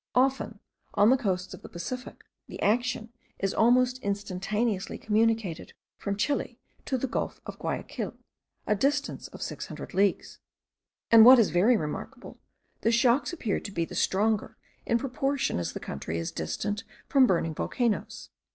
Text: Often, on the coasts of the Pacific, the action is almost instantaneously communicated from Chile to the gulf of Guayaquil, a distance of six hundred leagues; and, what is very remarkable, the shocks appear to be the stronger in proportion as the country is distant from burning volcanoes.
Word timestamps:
Often, 0.15 0.57
on 0.95 1.11
the 1.11 1.15
coasts 1.15 1.53
of 1.53 1.61
the 1.61 1.69
Pacific, 1.69 2.23
the 2.47 2.59
action 2.63 3.13
is 3.37 3.53
almost 3.53 3.99
instantaneously 3.99 4.97
communicated 4.97 5.73
from 5.99 6.15
Chile 6.17 6.57
to 6.85 6.97
the 6.97 7.05
gulf 7.05 7.39
of 7.45 7.59
Guayaquil, 7.59 8.15
a 8.65 8.75
distance 8.75 9.27
of 9.27 9.43
six 9.43 9.67
hundred 9.67 9.93
leagues; 9.93 10.39
and, 11.11 11.23
what 11.23 11.37
is 11.37 11.51
very 11.51 11.77
remarkable, 11.77 12.39
the 12.81 12.91
shocks 12.91 13.31
appear 13.31 13.59
to 13.59 13.71
be 13.71 13.85
the 13.85 13.93
stronger 13.93 14.57
in 14.87 14.97
proportion 14.97 15.59
as 15.59 15.73
the 15.73 15.79
country 15.79 16.17
is 16.17 16.31
distant 16.31 16.83
from 17.07 17.27
burning 17.27 17.53
volcanoes. 17.53 18.29